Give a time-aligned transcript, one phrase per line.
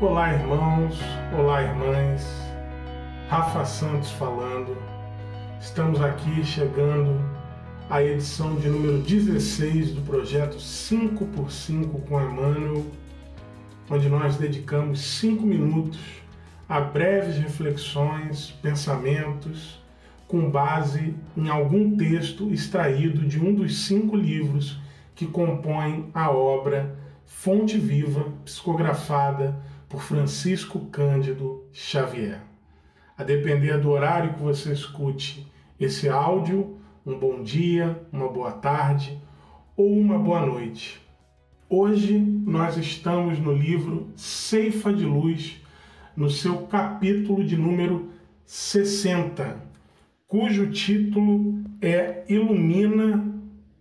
[0.00, 0.98] Olá, irmãos,
[1.38, 2.26] olá, irmãs.
[3.28, 4.76] Rafa Santos falando.
[5.60, 7.20] Estamos aqui chegando
[7.88, 12.84] à edição de número 16 do projeto 5x5 com Emmanuel,
[13.88, 16.00] onde nós dedicamos 5 minutos
[16.68, 19.80] a breves reflexões, pensamentos,
[20.26, 24.76] com base em algum texto extraído de um dos cinco livros
[25.14, 29.56] que compõem a obra Fonte Viva, psicografada
[29.94, 32.40] por Francisco Cândido Xavier.
[33.16, 35.46] A depender do horário que você escute
[35.78, 39.16] esse áudio, um bom dia, uma boa tarde
[39.76, 41.00] ou uma boa noite.
[41.70, 45.62] Hoje nós estamos no livro Ceifa de Luz,
[46.16, 48.10] no seu capítulo de número
[48.44, 49.62] 60,
[50.26, 53.32] cujo título é Ilumina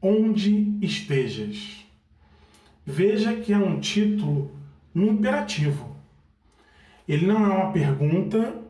[0.00, 1.84] onde estejas.
[2.86, 4.50] Veja que é um título
[4.94, 5.97] no imperativo.
[7.08, 8.62] Ele não é uma pergunta,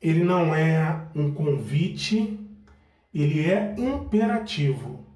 [0.00, 2.38] ele não é um convite,
[3.14, 5.06] ele é imperativo.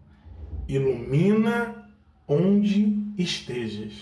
[0.66, 1.90] Ilumina
[2.26, 3.92] onde estejas.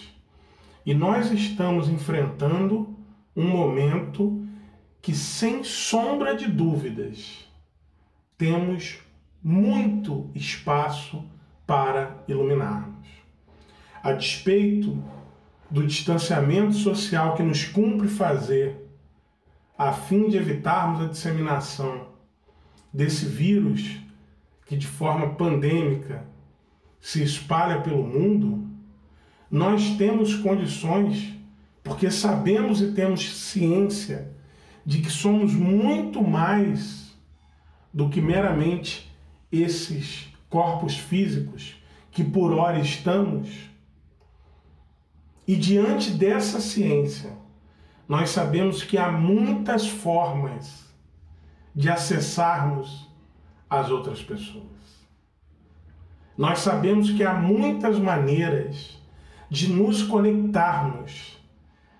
[0.86, 2.96] E nós estamos enfrentando
[3.36, 4.46] um momento
[5.02, 7.48] que, sem sombra de dúvidas,
[8.38, 9.00] temos
[9.42, 11.24] muito espaço
[11.66, 13.08] para iluminarmos.
[14.02, 15.02] A despeito
[15.70, 18.76] do distanciamento social que nos cumpre fazer,
[19.78, 22.08] a fim de evitarmos a disseminação
[22.92, 23.98] desse vírus
[24.66, 26.24] que de forma pandêmica
[27.00, 28.68] se espalha pelo mundo,
[29.50, 31.34] nós temos condições,
[31.82, 34.30] porque sabemos e temos ciência
[34.84, 37.16] de que somos muito mais
[37.92, 39.10] do que meramente
[39.50, 41.76] esses corpos físicos
[42.10, 43.70] que por hora estamos
[45.50, 47.32] e diante dessa ciência,
[48.08, 50.88] nós sabemos que há muitas formas
[51.74, 53.10] de acessarmos
[53.68, 55.08] as outras pessoas.
[56.38, 58.96] Nós sabemos que há muitas maneiras
[59.50, 61.36] de nos conectarmos,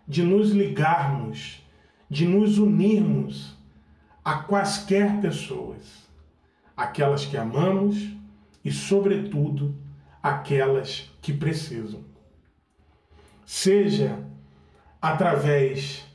[0.06, 1.60] de nos ligarmos,
[2.08, 3.58] de nos unirmos
[4.24, 6.08] a quaisquer pessoas,
[6.76, 8.16] aquelas que amamos
[8.64, 9.74] e, sobretudo,
[10.22, 12.08] aquelas que precisam
[13.50, 14.16] seja
[15.02, 16.06] através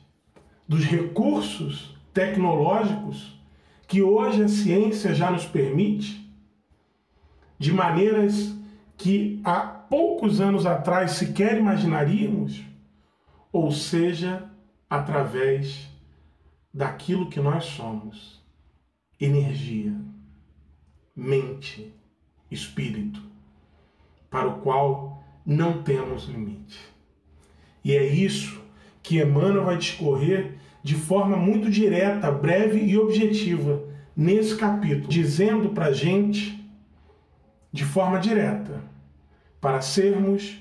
[0.66, 3.38] dos recursos tecnológicos
[3.86, 6.34] que hoje a ciência já nos permite,
[7.58, 8.56] de maneiras
[8.96, 12.64] que há poucos anos atrás sequer imaginaríamos,
[13.52, 14.50] ou seja,
[14.88, 15.90] através
[16.72, 18.42] daquilo que nós somos:
[19.20, 19.94] energia,
[21.14, 21.94] mente,
[22.50, 23.20] espírito,
[24.30, 26.95] para o qual não temos limite.
[27.86, 28.60] E é isso
[29.00, 33.80] que Emmanuel vai discorrer de forma muito direta, breve e objetiva
[34.16, 36.68] nesse capítulo, dizendo para a gente
[37.72, 38.82] de forma direta
[39.60, 40.58] para sermos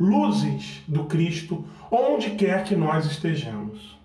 [0.00, 4.00] luzes do Cristo onde quer que nós estejamos.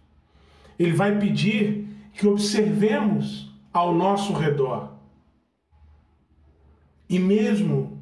[0.78, 4.92] Ele vai pedir que observemos ao nosso redor
[7.08, 7.98] e mesmo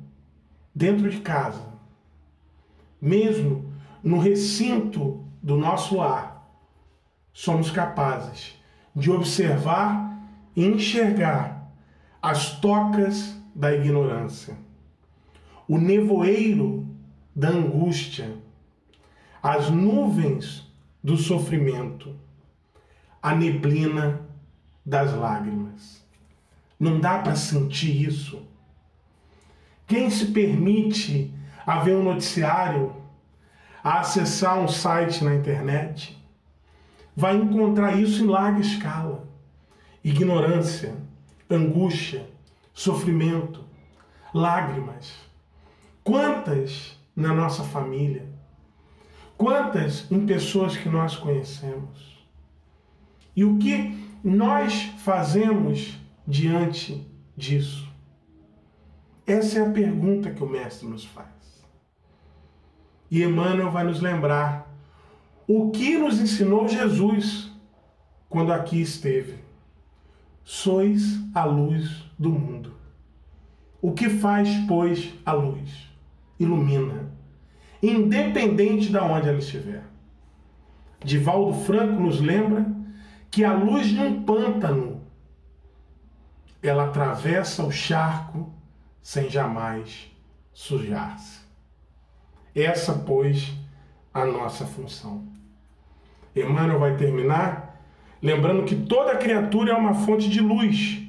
[0.73, 1.71] dentro de casa,
[2.99, 3.74] mesmo
[4.05, 6.47] no recinto do nosso lar,
[7.33, 8.53] somos capazes
[8.95, 10.15] de observar
[10.55, 11.71] e enxergar
[12.21, 14.55] as tocas da ignorância,
[15.67, 16.87] o nevoeiro
[17.35, 18.37] da angústia,
[19.41, 20.71] as nuvens
[21.03, 22.15] do sofrimento,
[23.21, 24.21] a neblina
[24.85, 26.05] das lágrimas.
[26.79, 28.43] Não dá para sentir isso.
[29.87, 31.33] Quem se permite
[31.65, 33.04] a ver um noticiário
[33.85, 36.17] a acessar um site na internet,
[37.15, 39.27] vai encontrar isso em larga escala.
[40.03, 40.95] Ignorância,
[41.47, 42.27] angústia,
[42.73, 43.63] sofrimento,
[44.33, 45.13] lágrimas.
[46.03, 48.27] Quantas na nossa família?
[49.37, 52.25] Quantas em pessoas que nós conhecemos?
[53.35, 55.95] E o que nós fazemos
[56.25, 57.05] diante
[57.37, 57.87] disso?
[59.27, 61.34] Essa é a pergunta que o Mestre nos faz.
[63.09, 64.71] E Emmanuel vai nos lembrar
[65.47, 67.51] o que nos ensinou Jesus
[68.27, 69.39] quando aqui esteve.
[70.43, 72.73] Sois a luz do mundo.
[73.81, 75.89] O que faz, pois, a luz?
[76.39, 77.11] Ilumina,
[77.81, 79.83] independente de onde ela estiver.
[81.03, 82.65] Divaldo Franco nos lembra
[83.29, 85.01] que a luz de um pântano
[86.61, 88.51] ela atravessa o charco
[89.01, 90.11] sem jamais
[90.51, 91.44] sujar-se.
[92.55, 93.51] Essa, pois,
[94.13, 95.23] a nossa função.
[96.33, 97.65] Emmanuel vai terminar
[98.21, 100.99] lembrando que toda criatura é uma fonte de luz,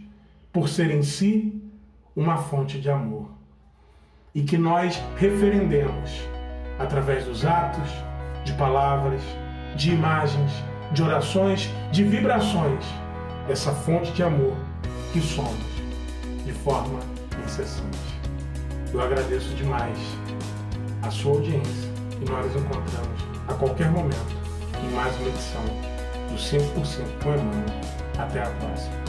[0.52, 1.62] por ser em si
[2.14, 3.30] uma fonte de amor.
[4.34, 6.10] E que nós referendemos
[6.78, 7.88] através dos atos,
[8.44, 9.22] de palavras,
[9.76, 10.52] de imagens,
[10.92, 12.84] de orações, de vibrações,
[13.48, 14.54] essa fonte de amor
[15.12, 15.66] que somos,
[16.44, 17.00] de forma
[17.44, 17.98] incessante.
[18.92, 19.98] Eu agradeço demais
[21.06, 21.88] a sua audiência
[22.20, 24.36] e nós nos encontramos a qualquer momento
[24.82, 27.64] em mais uma edição do 5% com Emmanuel.
[28.18, 29.05] Até a próxima.